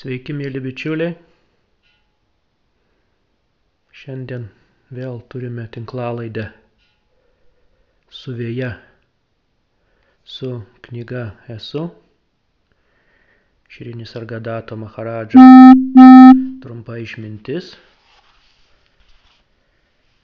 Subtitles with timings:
[0.00, 1.12] Sveiki, mėly bičiuliai.
[4.00, 4.46] Šiandien
[4.96, 6.46] vėl turime tinklalaidę
[8.20, 8.70] su vėja,
[10.24, 10.54] su
[10.88, 11.84] knyga Esu.
[13.68, 15.44] Širinis Argadato Maharadžo
[16.64, 17.74] trumpa išmintis.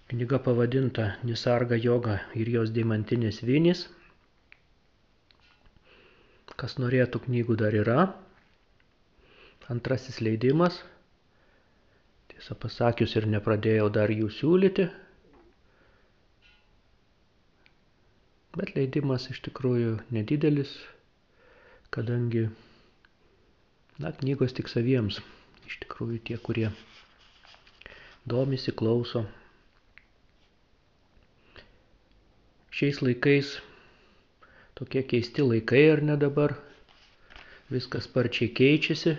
[0.09, 3.91] Knyga pavadinta Nisarga joga ir jos deimantinės vinys.
[6.57, 8.15] Kas norėtų knygų dar yra.
[9.69, 10.77] Antrasis leidimas.
[12.31, 14.87] Tiesą pasakius ir nepradėjau dar jų siūlyti.
[18.55, 20.71] Bet leidimas iš tikrųjų nedidelis,
[21.91, 22.47] kadangi,
[23.99, 25.19] na, knygos tik saviems.
[25.67, 26.71] Iš tikrųjų tie, kurie
[28.23, 29.27] domisi, klauso.
[32.71, 33.57] Šiais laikais
[34.79, 36.55] tokie keisti laikai ar ne dabar.
[37.67, 39.19] Viskas sparčiai keičiasi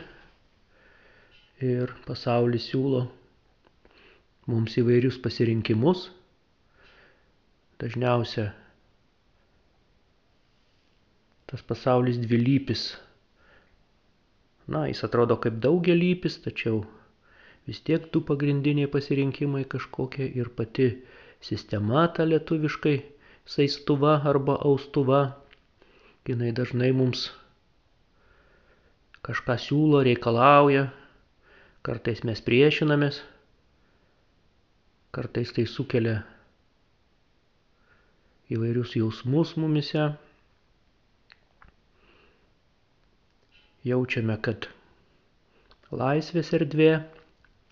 [1.64, 3.08] ir pasaulis siūlo
[4.48, 6.08] mums įvairius pasirinkimus.
[7.82, 8.52] Dažniausia
[11.48, 12.98] tas pasaulis dvilypis.
[14.68, 16.84] Na, jis atrodo kaip daugelypis, tačiau
[17.68, 20.90] vis tiek du pagrindiniai pasirinkimai kažkokie ir pati
[21.42, 22.98] sistema ta lietuviškai
[23.48, 25.22] saistuva arba austuva,
[26.28, 27.30] jinai dažnai mums
[29.24, 30.88] kažką siūlo, reikalauja,
[31.88, 33.22] kartais mes priešinamės,
[35.16, 36.20] kartais tai sukelia
[38.52, 40.10] įvairius jausmus mumise.
[43.88, 44.68] Jaučiame, kad
[45.96, 46.92] laisvės erdvė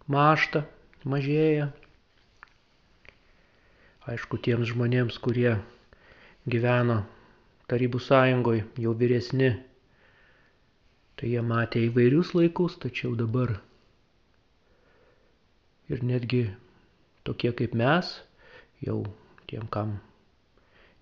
[0.08, 0.64] mašta,
[1.04, 1.74] mažėja,
[4.06, 5.56] Aišku, tiems žmonėms, kurie
[6.46, 7.00] gyveno
[7.72, 9.48] Tarybų sąjungoje, jau vyresni,
[11.18, 13.56] tai jie matė įvairius laikus, tačiau dabar
[15.92, 16.44] ir netgi
[17.28, 18.12] tokie kaip mes,
[18.86, 19.02] jau
[19.50, 19.98] tiem, kam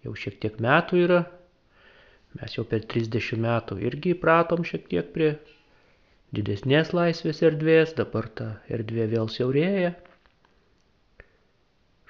[0.03, 1.19] jau šiek tiek metų yra,
[2.39, 5.35] mes jau per 30 metų irgi įpratom šiek tiek prie
[6.33, 9.93] didesnės laisvės erdvės, dabar ta erdvė vėl siaurėja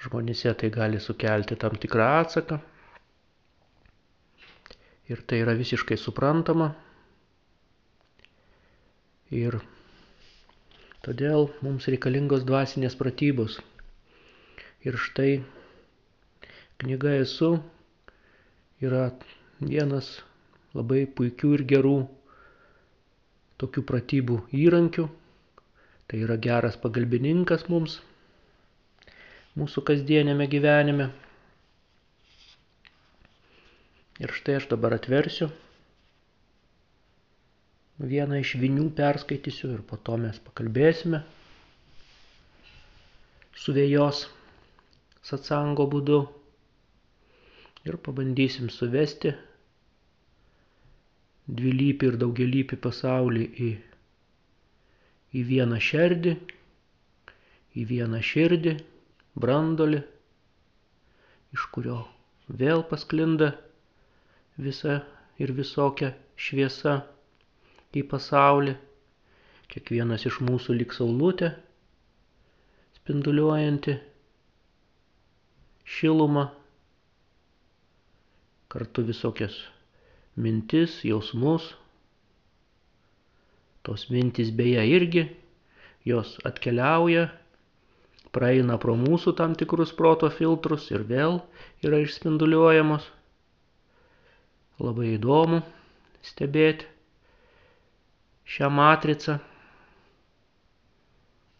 [0.04, 2.60] žmonėse tai gali sukelti tam tikrą atsaką.
[5.12, 6.70] Ir tai yra visiškai suprantama.
[9.34, 9.58] Ir
[11.04, 13.58] todėl mums reikalingos dvasinės pratybos.
[14.84, 15.30] Ir štai
[16.82, 17.50] knyga esu
[18.84, 19.02] yra
[19.60, 20.08] vienas
[20.76, 21.96] labai puikių ir gerų
[23.62, 25.06] tokių pratybų įrankių.
[26.08, 27.98] Tai yra geras pagalbininkas mums
[29.60, 31.08] mūsų kasdienėme gyvenime.
[34.22, 35.48] Ir štai aš dabar atversiu.
[38.02, 41.20] Vieną iš vinių perskaitysiu ir po to mes pakalbėsime
[43.54, 44.24] su vėjos
[45.22, 46.18] satsango būdu.
[47.84, 49.34] Ir pabandysim suvesti
[51.46, 53.70] dvilypį ir daugialypį pasaulį į,
[55.38, 56.34] į vieną šerdį,
[57.78, 58.76] į vieną širdį
[59.38, 60.02] brandolį,
[61.54, 62.00] iš kurio
[62.48, 63.54] vėl pasklinda
[64.58, 65.02] visa
[65.38, 67.02] ir visokia šviesa
[68.02, 68.74] į pasaulį.
[69.72, 71.50] Kiekvienas iš mūsų lik saulutė,
[72.98, 73.96] spinduliuojanti
[75.96, 76.44] šilumą,
[78.72, 79.56] kartu visokias
[80.36, 81.72] mintis, jausmus.
[83.84, 85.26] Tos mintis beje irgi,
[86.08, 87.28] jos atkeliauja
[88.34, 91.38] praeina pro mūsų tam tikrus proto filtrus ir vėl
[91.84, 93.04] yra išspinduliuojamos.
[94.82, 95.60] Labai įdomu
[96.24, 96.93] stebėti
[98.44, 99.38] šią matricą.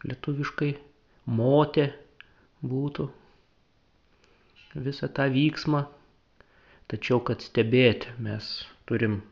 [0.04, 0.74] Lietuviškai
[1.40, 1.88] motė
[2.60, 3.08] būtų
[4.86, 5.84] visą tą vyksmą.
[6.92, 8.52] Tačiau, kad stebėti, mes
[8.84, 9.22] turim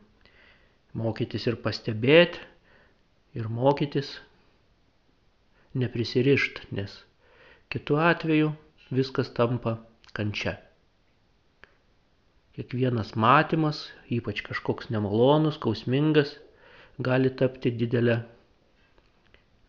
[0.97, 2.41] mokytis ir pastebėti,
[3.37, 4.15] ir mokytis
[5.77, 6.97] neprisirišt, nes
[7.73, 8.51] Kitu atveju
[8.93, 9.71] viskas tampa
[10.13, 10.51] kančia.
[12.53, 13.79] Kiekvienas matymas,
[14.13, 16.35] ypač kažkoks nemalonus, skausmingas,
[16.99, 18.21] gali tapti didelę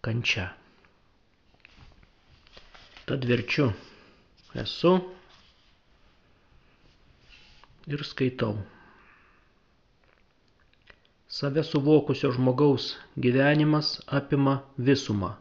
[0.04, 0.46] kančią.
[3.06, 3.72] Tad verčiu
[4.62, 4.92] esu
[7.86, 8.58] ir skaitau.
[11.28, 12.84] Save suvokusio žmogaus
[13.16, 15.32] gyvenimas apima visumą.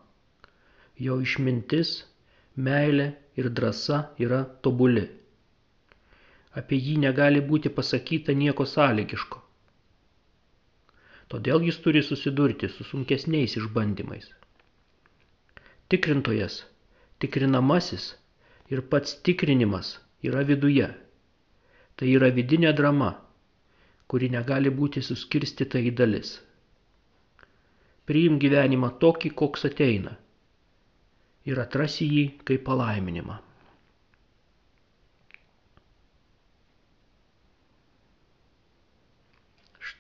[1.06, 1.92] Jo išmintis
[2.56, 5.06] meilė ir drąsa yra tobuli.
[6.60, 9.43] Apie jį negali būti pasakyta nieko sąlygiško.
[11.34, 14.28] Todėl jis turi susidurti su sunkesniais išbandymais.
[15.90, 16.60] Tikrintojas,
[17.24, 18.06] tikrinamasis
[18.70, 19.96] ir pats tikrinimas
[20.30, 20.92] yra viduje.
[21.98, 23.10] Tai yra vidinė drama,
[24.06, 26.36] kuri negali būti suskirstyta į dalis.
[28.06, 30.14] Priim gyvenimą tokį, koks ateina
[31.50, 33.40] ir atrasi jį kaip palaiminimą.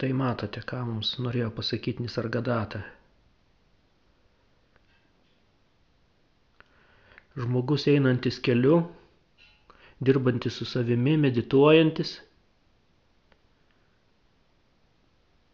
[0.04, 2.82] Štai matote, ką mums norėjo pasakyti Nisargadata.
[7.40, 8.82] Žmogus einantis keliu,
[10.04, 12.12] dirbantis su savimi, medituojantis,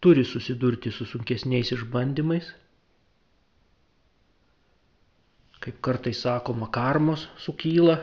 [0.01, 2.47] turi susidurti su sunkesniais išbandymais,
[5.61, 7.99] kaip kartai sakoma, karmos sukyla.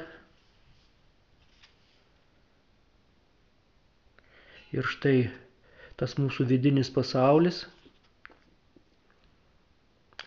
[4.78, 5.16] Ir štai
[6.00, 7.62] tas mūsų vidinis pasaulis,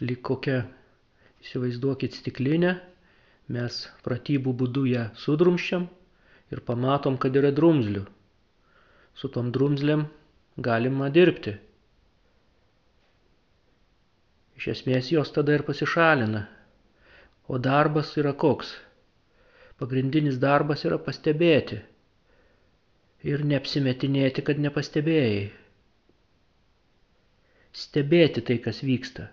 [0.02, 0.64] lyg kokia,
[1.44, 2.76] įsivaizduokit, stiklinė,
[3.54, 5.88] mes pratybų būdu ją sudrumščiam
[6.54, 8.06] ir pamatom, kad yra drumzlių.
[9.20, 10.06] Su tom drumzlėm
[10.70, 11.58] galima dirbti.
[14.60, 16.46] Iš esmės jos tada ir pasišalina.
[17.48, 18.74] O darbas yra koks?
[19.80, 21.80] Pagrindinis darbas yra pastebėti.
[23.28, 25.50] Ir neapsimetinėti, kad nepastebėjai.
[27.76, 29.26] Stebėti tai, kas vyksta.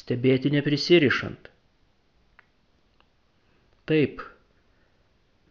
[0.00, 1.50] Stebėti neprisirišant.
[3.84, 4.22] Taip,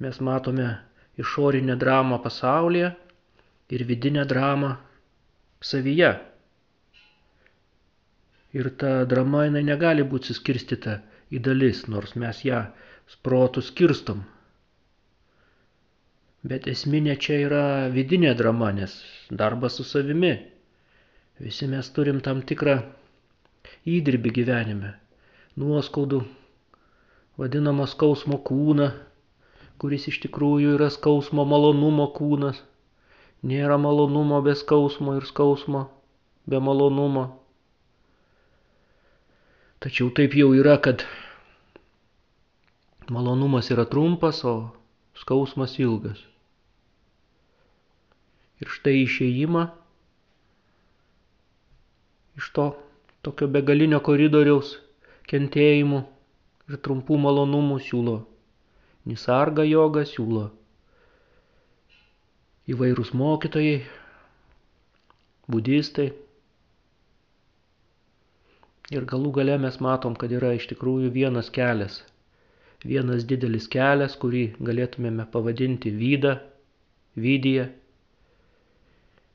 [0.01, 0.67] mes matome
[1.21, 2.89] išorinę dramą pasaulyje
[3.77, 4.73] ir vidinę dramą
[5.61, 6.09] savyje.
[8.53, 10.97] Ir ta drama jinai negali būti suskirstyta
[11.33, 12.59] į dalis, nors mes ją
[13.25, 14.25] protų skirstom.
[16.43, 18.97] Bet esminė čia yra vidinė drama, nes
[19.31, 20.33] darbas su savimi.
[21.39, 22.81] Visi mes turim tam tikrą
[23.87, 24.89] įdirbį gyvenime,
[25.59, 26.19] nuoskaudų,
[27.39, 28.89] vadinamą skausmo kūną,
[29.79, 32.59] kuris iš tikrųjų yra skausmo malonumo kūnas.
[33.43, 35.85] Nėra malonumo be skausmo ir skausmo
[36.47, 37.25] be malonumo.
[39.83, 41.07] Tačiau taip jau yra, kad
[43.11, 44.55] malonumas yra trumpas, o
[45.23, 46.32] skausmas ilgas.
[48.63, 49.67] Ir štai išėjimą
[52.39, 52.67] iš to
[53.25, 54.73] tokio begalinio koridoriaus
[55.29, 56.01] kentėjimų
[56.71, 58.17] ir trumpų malonumų siūlo.
[59.09, 60.47] Nisarga joga siūlo
[62.71, 63.81] įvairūs mokytojai,
[65.51, 66.11] budistai.
[68.93, 72.01] Ir galų gale mes matom, kad yra iš tikrųjų vienas kelias.
[72.83, 76.37] Vienas didelis kelias, kurį galėtumėme pavadinti vydą,
[77.19, 77.69] vydyje.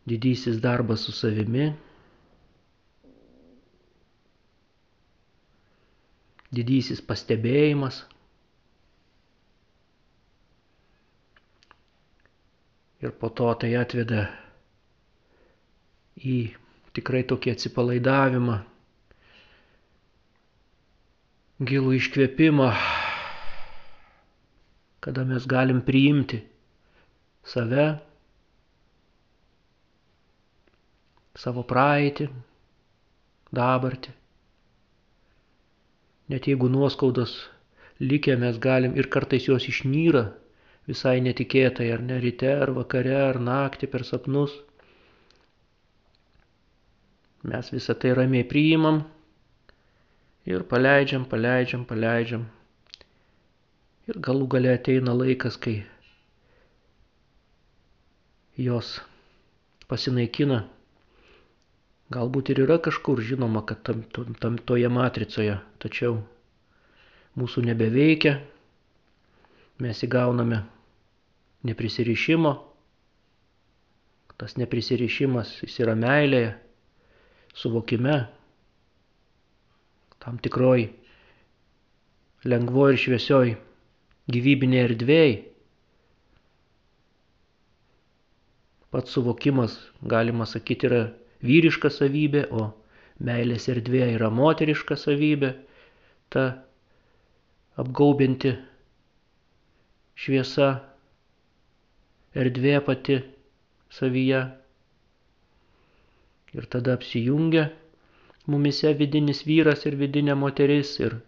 [0.09, 1.71] Didysis darbas su savimi.
[6.59, 8.03] Didysis pastebėjimas,
[12.99, 14.25] Ir po to tai atveda
[16.19, 16.39] į
[16.99, 18.57] tikrai tokį atsipalaidavimą,
[21.69, 22.67] gilų iškvėpimą,
[25.07, 26.41] kada mes galim priimti
[27.53, 27.87] save,
[31.39, 32.29] savo praeitį,
[33.55, 34.15] dabartį.
[36.29, 37.35] Net jeigu nuoskaudos
[38.01, 40.27] likę mes galim ir kartais jos išnyra,
[40.89, 44.55] visai netikėtai, ar ne ryte, ar vakare, ar naktį per sapnus.
[47.49, 49.03] Mes visą tai ramiai priimam
[50.49, 52.49] ir paleidžiam, paleidžiam, paleidžiam.
[54.09, 55.83] Ir galų gale ateina laikas, kai
[58.57, 58.99] jos
[59.89, 60.65] pasinaikina.
[62.09, 64.01] Galbūt ir yra kažkur žinoma, kad tam,
[64.41, 66.23] tam toje matricoje, tačiau
[67.37, 68.39] mūsų nebeveikia,
[69.85, 70.63] mes įgauname
[71.69, 72.55] neprisirišimo.
[74.39, 76.55] Tas neprisirišimas jis yra meilėje,
[77.59, 78.17] suvokime,
[80.23, 80.87] tam tikroj
[82.49, 83.55] lengvoj ir šviesioj
[84.33, 85.37] gyvybinėje erdvėje.
[88.89, 91.03] Pats suvokimas, galima sakyti, yra
[91.45, 92.71] vyriška savybė, o
[93.25, 95.53] meilės erdvė yra moteriška savybė,
[96.33, 96.45] ta
[97.79, 98.55] apgaubinti
[100.19, 100.71] šviesa
[102.35, 103.21] erdvė pati
[103.95, 104.43] savyje.
[106.57, 107.69] Ir tada apsijungia
[108.49, 110.95] mumise vidinis vyras ir vidinė moteris.
[111.05, 111.19] Ir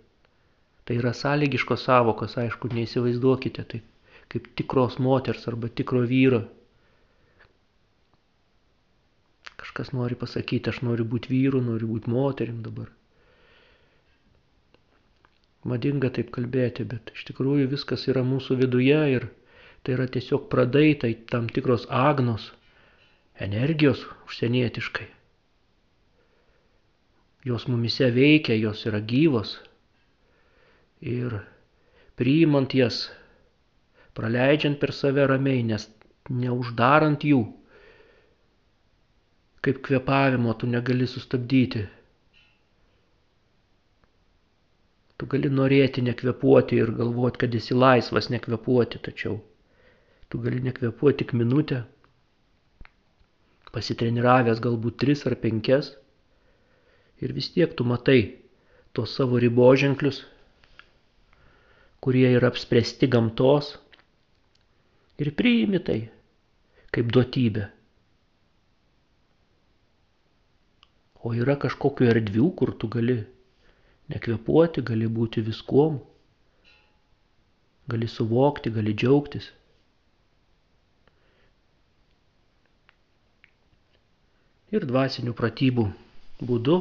[0.88, 3.82] tai yra sąlygiškos savokos, aišku, neįsivaizduokite, tai
[4.32, 6.44] kaip tikros moters arba tikro vyro.
[9.70, 12.88] Kažkas nori pasakyti, aš noriu būti vyru, noriu būti moterim dabar.
[15.62, 19.26] Madinga taip kalbėti, bet iš tikrųjų viskas yra mūsų viduje ir
[19.86, 22.48] tai yra tiesiog pradai, tai tam tikros agnos,
[23.46, 25.06] energijos užsienietiškai.
[27.46, 29.54] Jos mumise veikia, jos yra gyvos.
[31.14, 31.38] Ir
[32.18, 33.04] priimant jas,
[34.18, 35.86] praleidžiant per save ramiai, nes
[36.42, 37.44] neuždarant jų,
[39.60, 41.84] kaip kvepavimo tu negali sustabdyti.
[45.20, 49.40] Tu gali norėti nekvepuoti ir galvoti, kad esi laisvas nekvepuoti, tačiau
[50.30, 51.82] tu gali nekvepuoti tik minutę,
[53.74, 55.90] pasitreniravęs galbūt tris ar penkias
[57.20, 58.20] ir vis tiek tu matai
[58.96, 60.22] tos savo riboženklius,
[62.00, 63.74] kurie yra apspręsti gamtos
[65.20, 66.00] ir priimi tai
[66.96, 67.68] kaip duotybę.
[71.20, 73.18] O yra kažkokiu erdvių, kur tu gali
[74.12, 75.98] nekvepuoti, gali būti viskuom,
[77.92, 79.50] gali suvokti, gali džiaugtis.
[84.70, 85.88] Ir dvasinių pratybų
[86.46, 86.76] būdu,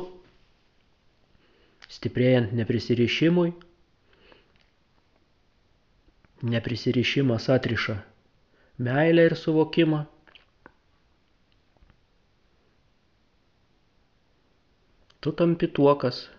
[1.89, 3.49] stiprėjant neprisirišimui,
[6.53, 7.97] neprisirišimas atriša
[8.79, 10.05] meilę ir suvokimą,
[15.21, 16.29] tu tampi tuo, kas,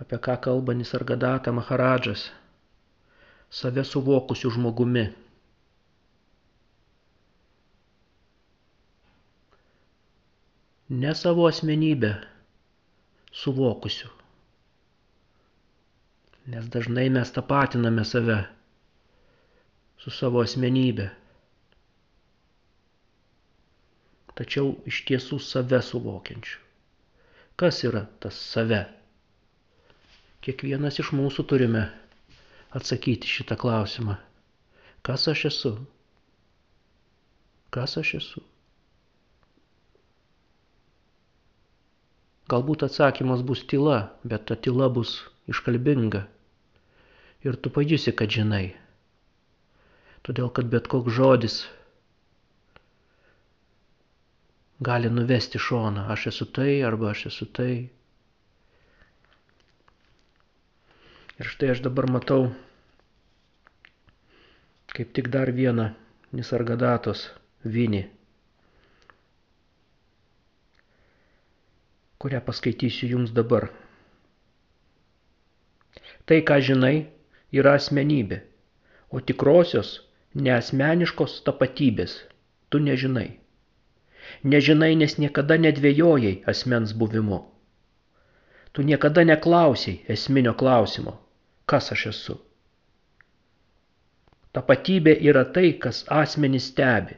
[0.00, 2.30] apie ką kalba Nisargadata Maharadžas,
[3.50, 5.04] save suvokusiu žmogumi.
[10.90, 12.12] Ne savo asmenybę
[13.32, 14.08] suvokusiu.
[16.46, 18.38] Nes dažnai mes tapatiname save
[19.96, 21.08] su savo asmenybė.
[24.34, 26.63] Tačiau iš tiesų save suvokiančiu.
[27.56, 28.80] Kas yra tas save?
[30.42, 31.84] Kiekvienas iš mūsų turime
[32.74, 34.16] atsakyti šitą klausimą.
[35.06, 35.72] Kas aš esu?
[37.74, 38.42] Kas aš esu?
[42.50, 45.14] Galbūt atsakymas bus tyla, bet ta tyla bus
[45.48, 46.24] iškalbinga.
[47.46, 48.74] Ir tu pajusi, kad žinai.
[50.26, 51.62] Todėl, kad bet koks žodis
[54.88, 56.06] gali nuvesti šoną.
[56.14, 57.72] Aš esu tai arba aš esu tai.
[61.40, 62.52] Ir štai aš dabar matau
[64.94, 65.88] kaip tik dar vieną
[66.34, 67.20] Nisargadatos
[67.74, 68.00] vinį,
[72.22, 73.66] kurią paskaitysiu jums dabar.
[76.26, 76.94] Tai, ką žinai,
[77.54, 78.40] yra asmenybė,
[79.14, 79.92] o tikrosios
[80.46, 82.16] neasmeniškos tapatybės
[82.70, 83.28] tu nežinai.
[84.42, 87.40] Nežinai, nes niekada nedvėjojai asmens buvimu.
[88.74, 91.14] Tu niekada neklausiai esminio klausimo,
[91.70, 92.36] kas aš esu.
[94.54, 97.16] Tapatybė yra tai, kas asmenį stebi.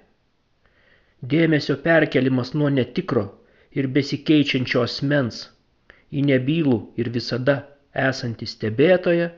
[1.32, 3.24] Dėmesio perkelimas nuo netikro
[3.72, 5.42] ir besikeičiančio asmens
[6.12, 7.56] į nebylų ir visada
[8.08, 9.30] esantį stebėtoją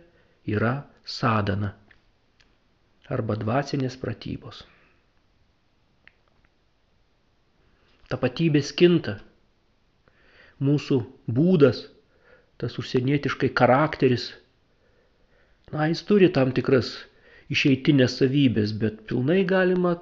[0.54, 0.75] yra
[1.18, 1.73] sadana
[3.16, 4.64] arba dvasinės pratybos.
[8.12, 9.19] Tapatybės kinta.
[10.65, 10.99] Mūsų
[11.31, 11.85] būdas,
[12.59, 14.33] tas užsienietiškai charakteris,
[15.73, 16.95] na, jis turi tam tikras
[17.53, 19.95] išeitinės savybės, bet pilnai galima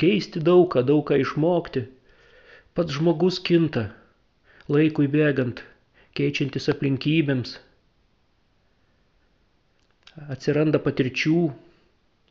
[0.00, 1.84] keisti daugą, daugą išmokti.
[2.74, 3.86] Pats žmogus kinta,
[4.66, 5.62] laikui bėgant,
[6.18, 7.54] keičiantis aplinkybėms.
[10.34, 11.38] Atsiranda patirčių,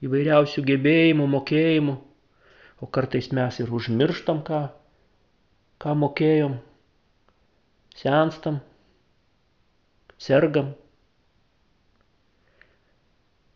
[0.04, 1.96] įvairiausių gebėjimų, mokėjimų,
[2.84, 4.64] o kartais mes ir užmirštam ką
[5.84, 6.54] ką mokėjom,
[8.00, 8.62] senstam,
[10.16, 10.70] sergam,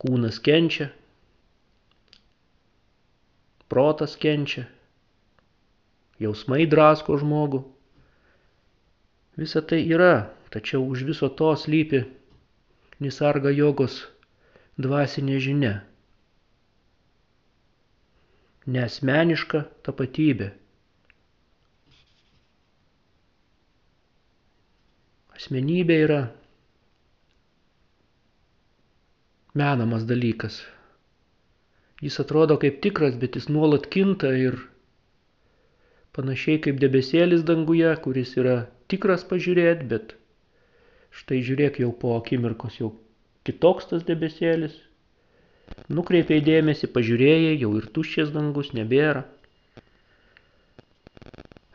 [0.04, 0.90] kūnas kenčia,
[3.72, 4.66] protas kenčia,
[6.20, 7.64] jausmai drasko žmogų.
[9.40, 12.04] Visa tai yra, tačiau už viso to slypi
[12.98, 14.00] Nisarga jogos
[14.82, 15.74] dvasinė žinia.
[18.66, 20.48] Nesmeniška tapatybė.
[25.38, 26.22] Asmenybė yra
[29.58, 30.64] menamas dalykas.
[32.02, 34.58] Jis atrodo kaip tikras, bet jis nuolat kinta ir
[36.18, 38.58] panašiai kaip debesėlis danguje, kuris yra
[38.90, 40.14] tikras pažiūrėti, bet
[41.22, 42.92] štai žiūrėk jau po akimirkos jau
[43.50, 44.76] kitoks tas debesėlis.
[45.92, 49.26] Nukreipiai dėmesį, pažiūrėjai, jau ir tuščias dangus nebėra.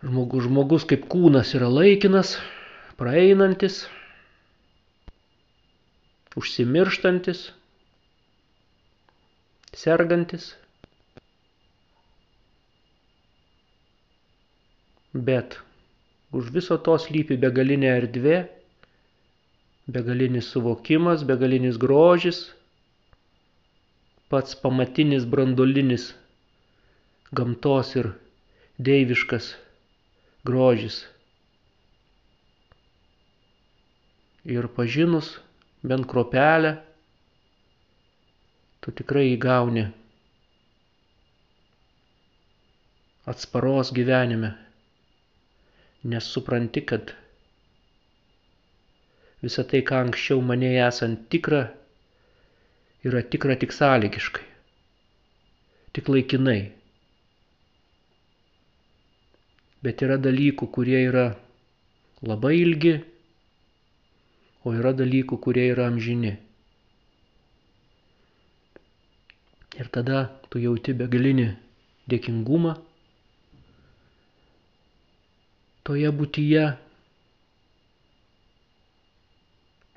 [0.03, 2.35] Žmogus, žmogus kaip kūnas yra laikinas,
[2.99, 3.83] praeinantis,
[6.37, 7.51] užsimirštantis,
[9.73, 10.55] sergantis.
[15.13, 15.59] Bet
[16.33, 18.39] už viso to slypi begalinė erdvė,
[19.93, 22.47] begalinis suvokimas, begalinis grožis,
[24.33, 26.15] pats pamatinis brandolinis
[27.37, 28.15] gamtos ir
[28.81, 29.53] deiviškas
[30.49, 31.03] grožis.
[34.45, 35.37] Ir pažinus
[35.87, 36.73] bent kropelę,
[38.83, 39.85] tu tikrai įgauni
[43.31, 44.51] atsparos gyvenime,
[46.11, 47.13] nes supranti, kad
[49.43, 51.63] visą tai, ką anksčiau mane esant tikra,
[53.07, 54.49] yra tikra tik sąlygiškai,
[55.95, 56.61] tik laikinai.
[59.83, 61.29] Bet yra dalykų, kurie yra
[62.27, 62.97] labai ilgi,
[64.65, 66.37] o yra dalykų, kurie yra amžini.
[69.81, 71.49] Ir tada tu jauti begalinį
[72.13, 72.77] dėkingumą
[75.89, 76.65] toje būtyje.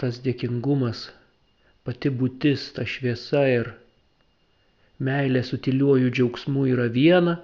[0.01, 1.05] Tas dėkingumas,
[1.87, 3.69] pati būtis, ta šviesa ir
[5.07, 7.35] meilė su tyliuoju džiaugsmu yra viena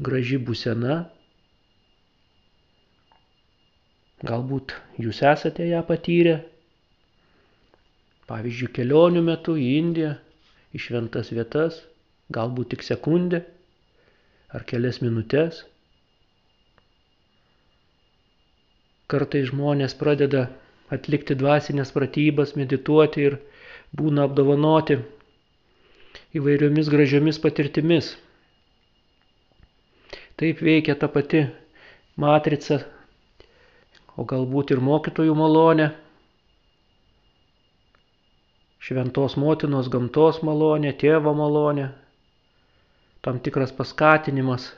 [0.00, 1.00] graži būsena.
[4.28, 6.34] Galbūt jūs esate ją patyrę.
[8.28, 10.10] Pavyzdžiui, kelionių metu į Indiją,
[10.76, 11.80] į šventas vietas,
[12.36, 13.40] galbūt tik sekundę
[14.54, 15.62] ar kelias minutės.
[19.10, 20.44] Kartai žmonės pradeda
[20.94, 23.38] atlikti dvasinės pratybas, medituoti ir
[23.96, 25.00] būna apdovanoti
[26.38, 28.12] įvairiomis gražiomis patirtimis.
[30.38, 31.46] Taip veikia ta pati
[32.20, 32.84] matrica,
[34.20, 35.88] o galbūt ir mokytojų malonė,
[38.84, 41.88] šventos motinos gamtos malonė, tėvo malonė,
[43.24, 44.70] tam tikras paskatinimas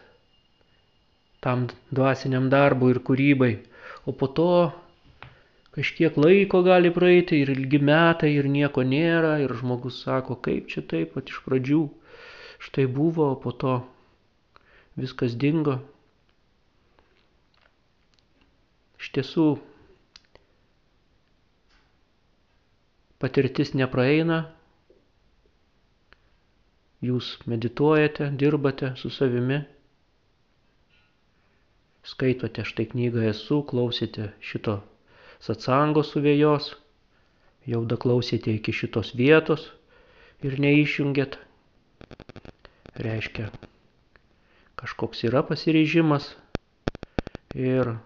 [1.43, 3.53] tam dvasiniam darbui ir kūrybai.
[4.07, 4.49] O po to
[5.75, 10.85] kažkiek laiko gali praeiti ir ilgi metai ir nieko nėra ir žmogus sako, kaip čia
[10.93, 11.83] taip, pat iš pradžių
[12.63, 13.81] štai buvo, o po to
[14.95, 15.81] viskas dingo.
[19.03, 19.45] Iš tiesų,
[23.19, 24.37] patirtis nepraeina,
[27.03, 29.59] jūs medituojate, dirbate su savimi,
[32.07, 34.77] skaitote štai knygą esu, klausėte šito
[35.43, 36.71] satsango suvėjos,
[37.67, 39.67] jau daklausėte iki šitos vietos
[40.47, 41.41] ir neišjungėt.
[43.03, 43.51] Reiškia,
[44.79, 46.31] kažkoks yra pasiryžimas
[47.59, 47.97] ir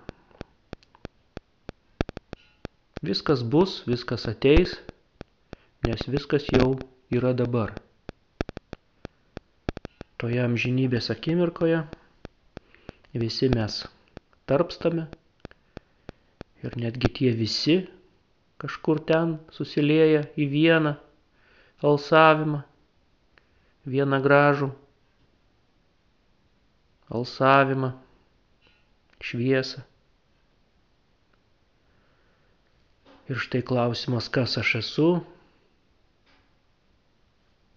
[3.06, 4.76] viskas bus, viskas ateis,
[5.86, 6.74] nes viskas jau
[7.14, 7.76] yra dabar.
[10.16, 11.82] Toje amžinybės akimirkoje
[13.16, 13.82] visi mes
[14.48, 15.06] tarpstame
[16.64, 17.76] ir netgi tie visi
[18.62, 20.94] kažkur ten susilieja į vieną
[21.84, 22.62] alsavimą,
[23.86, 24.70] vieną gražų
[27.12, 27.92] alsavimą,
[29.22, 29.84] šviesą.
[33.26, 35.06] Ir štai klausimas, kas aš esu,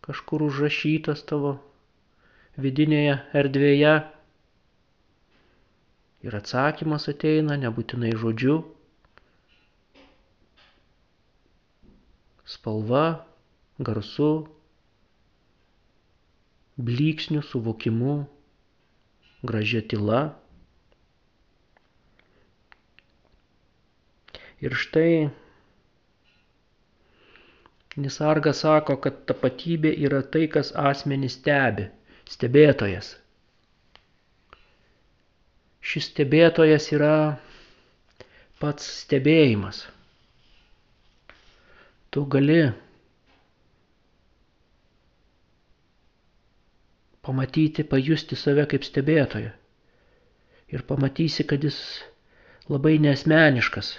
[0.06, 1.56] kažkur užrašytas tavo
[2.62, 3.94] vidinėje erdvėje.
[6.28, 8.60] Ir atsakymas ateina nebūtinai žodžiu.
[12.50, 13.04] Spalva,
[13.90, 14.30] garsu,
[16.90, 18.16] blyksnių suvokimu,
[19.54, 20.22] gražia tyla.
[24.66, 25.30] Ir štai
[28.00, 31.88] Nisarga sako, kad tapatybė yra tai, kas asmenį stebi,
[32.34, 33.10] stebėtojas.
[35.90, 37.14] Šis stebėtojas yra
[38.62, 39.82] pats stebėjimas.
[42.14, 42.60] Tu gali
[47.28, 49.52] pamatyti, pajusti save kaip stebėtoją.
[50.70, 51.80] Ir pamatysi, kad jis
[52.70, 53.96] labai nesmeniškas.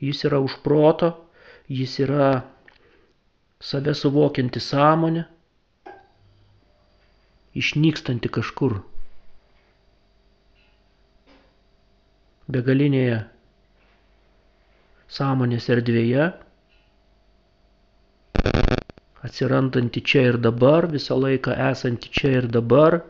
[0.00, 1.10] Jis yra už proto,
[1.68, 2.28] jis yra
[3.70, 5.24] save suvokianti sąmonė,
[7.58, 8.76] išnykstanti kažkur
[12.56, 13.16] begalinėje
[15.18, 16.28] sąmonės erdvėje
[19.28, 23.00] atsirandanti čia ir dabar, visą laiką esanti čia ir dabar.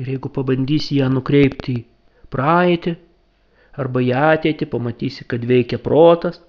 [0.00, 1.76] Ir jeigu pabandysi ją nukreipti
[2.32, 2.94] praeitį
[3.78, 6.40] arba į ateitį, pamatysi, kad veikia protas.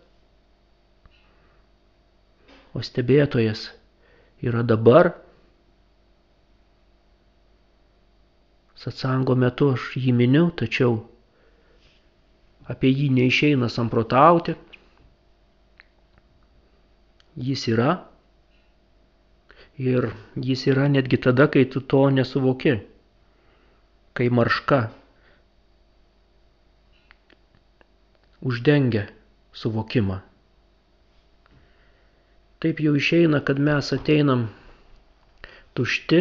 [2.74, 3.68] O stebėtojas
[4.42, 5.12] yra dabar.
[8.82, 10.96] Satsango metu aš jį miniu, tačiau
[12.72, 14.56] apie jį neišeina samprotauti.
[17.38, 18.00] Jis yra.
[19.82, 22.80] Ir jis yra netgi tada, kai tu to nesuvoki.
[24.18, 24.82] Kai marška
[28.42, 29.06] uždengia
[29.54, 30.20] suvokimą.
[32.62, 34.48] Taip jau išeina, kad mes ateinam
[35.78, 36.20] tušti,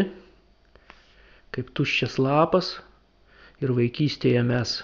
[1.52, 2.70] kaip tuščias lapas
[3.60, 4.78] ir vaikystėje mes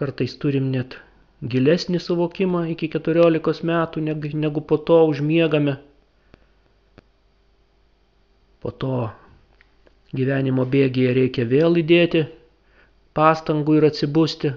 [0.00, 0.98] kartais turim net
[1.54, 4.02] gilesnį suvokimą iki 14 metų,
[4.44, 5.76] negu po to užmiegame.
[8.64, 8.94] Po to
[10.16, 12.24] gyvenimo bėgėje reikia vėl įdėti
[13.14, 14.52] pastangų ir atsibusti.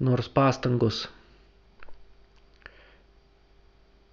[0.00, 1.04] Nors pastangos.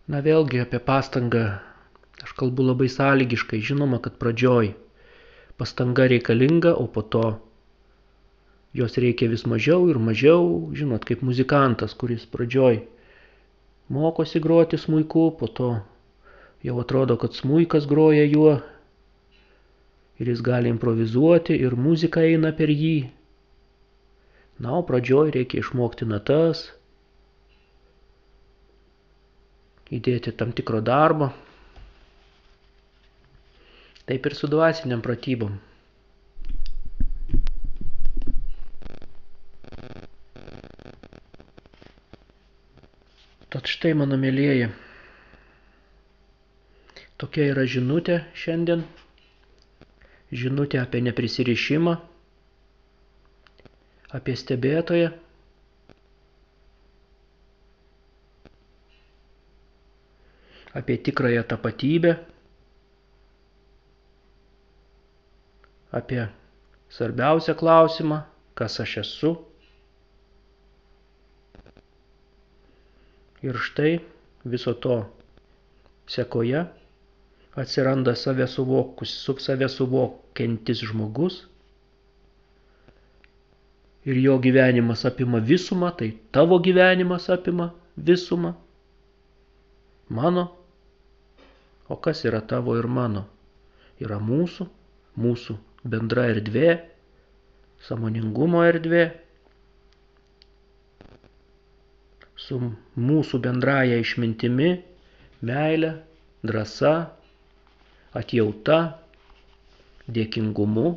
[0.08, 1.45] Na vėlgi apie pastangą
[2.23, 3.60] aš kalbu labai sąlygiškai.
[3.63, 4.73] Žinoma, kad pradžioj
[5.60, 7.26] pastanga reikalinga, o po to
[8.78, 10.71] jos reikia vis mažiau ir mažiau.
[10.76, 12.86] Žinot, kaip muzikantas, kuris pradžioj
[13.89, 15.69] mokosi groti smuiku, po to
[16.63, 18.60] jau atrodo, kad smuikas groja juo
[20.20, 22.96] ir jis gali improvizuoti ir muzika eina per jį.
[24.66, 26.64] Na, o pradžioj reikia išmokti natas,
[29.94, 31.30] įdėti tam tikro darbo.
[34.10, 35.58] Taip ir su dvasiniam pratybom.
[43.54, 44.66] Tad štai, mano mėlyjeji,
[47.22, 48.82] tokia yra žinutė šiandien
[50.32, 51.96] žinutė apie neprisirišimą,
[54.20, 55.13] apie stebėtoją.
[60.78, 62.16] apie tikrąją tapatybę,
[65.92, 66.28] apie
[66.94, 68.18] svarbiausią klausimą,
[68.58, 69.32] kas aš esu.
[73.48, 73.96] Ir štai
[74.54, 75.00] viso to
[76.10, 76.62] sekoje
[77.58, 81.48] atsiranda save suvokus, su save suvokiantis žmogus.
[84.06, 88.54] Ir jo gyvenimas apima visumą, tai tavo gyvenimas apima visumą,
[90.10, 90.46] mano,
[91.89, 93.26] o kas yra tavo ir mano,
[94.00, 94.70] yra mūsų,
[95.17, 96.78] mūsų bendra erdvė,
[97.84, 99.04] samoningumo erdvė,
[102.38, 102.62] su
[102.96, 104.72] mūsų bendraja išmintimi,
[105.41, 105.98] meile,
[106.46, 107.17] drąsa,
[108.22, 108.80] atjauta,
[110.20, 110.88] dėkingumu.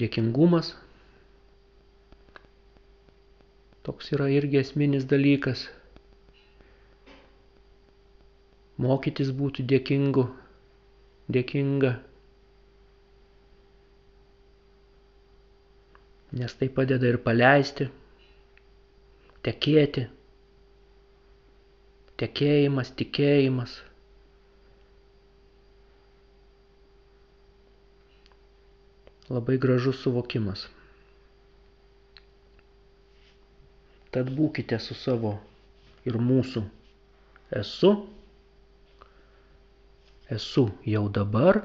[0.00, 0.74] Dėkingumas
[3.90, 5.64] toks yra irgi esminis dalykas.
[8.80, 10.24] Mokytis būti dėkingu,
[11.36, 11.90] dėkinga.
[16.40, 17.88] Nes tai padeda ir paleisti,
[19.48, 20.06] tekėti.
[22.22, 23.74] Tekėjimas, tikėjimas.
[29.30, 30.64] Labai gražus suvokimas.
[34.10, 35.36] Tad būkite su savo
[36.08, 36.64] ir mūsų
[37.60, 37.92] esu.
[40.30, 41.60] Esu jau dabar.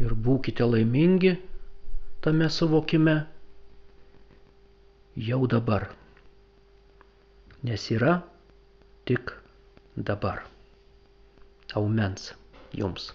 [0.00, 1.36] Ir būkite laimingi
[2.26, 3.16] tame suvokime
[5.30, 5.90] jau dabar.
[7.62, 8.20] Nes yra
[9.06, 9.34] tik
[9.94, 10.44] dabar.
[11.78, 12.32] Aumens
[12.74, 13.12] jums.